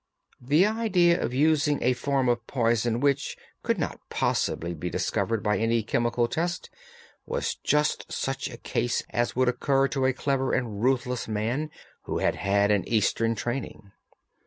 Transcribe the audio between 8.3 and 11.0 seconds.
a one as would occur to a clever and